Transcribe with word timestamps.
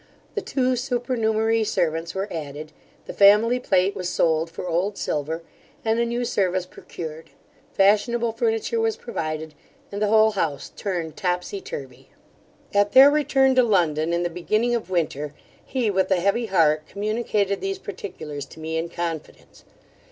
The 0.33 0.41
two 0.41 0.75
supernumerary 0.75 1.63
servants 1.63 2.15
were 2.15 2.27
added 2.31 2.71
The 3.05 3.13
family 3.13 3.59
plate 3.59 3.95
was 3.95 4.09
sold 4.09 4.49
for 4.49 4.67
old 4.67 4.97
silver, 4.97 5.43
and 5.85 5.99
a 5.99 6.05
new 6.05 6.25
service 6.25 6.65
procured; 6.65 7.29
fashionable 7.73 8.31
furniture 8.31 8.79
was 8.79 8.97
provided, 8.97 9.53
and 9.91 10.01
the 10.01 10.07
whole 10.07 10.31
house 10.31 10.71
turned 10.75 11.17
topsy 11.17 11.61
turvy. 11.61 12.09
At 12.73 12.93
their 12.93 13.11
return 13.11 13.53
to 13.53 13.61
London 13.61 14.11
in 14.11 14.23
the 14.23 14.29
beginning 14.31 14.73
of 14.73 14.89
winter, 14.89 15.35
he, 15.63 15.91
with 15.91 16.09
a 16.09 16.19
heavy 16.19 16.47
heart, 16.47 16.87
communicated 16.87 17.61
these 17.61 17.77
particulars 17.77 18.47
to 18.47 18.59
me 18.59 18.77
in 18.79 18.89
confidence. 18.89 19.65